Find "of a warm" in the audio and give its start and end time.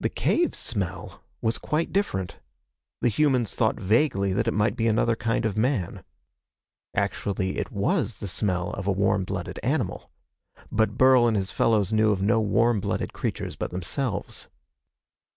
8.72-9.22